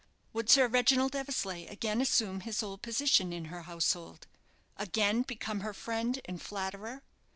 [0.33, 4.25] Would Sir Reginald Eversleigh again assume his old position in her household?
[4.75, 7.03] again become her friend and flatterer?